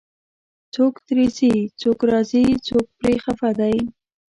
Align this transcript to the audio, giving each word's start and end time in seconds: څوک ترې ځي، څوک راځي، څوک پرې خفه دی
څوک 0.73 0.93
ترې 1.05 1.25
ځي، 1.37 1.53
څوک 1.81 1.99
راځي، 2.11 2.45
څوک 2.67 2.85
پرې 2.99 3.13
خفه 3.23 3.49
دی 3.59 3.75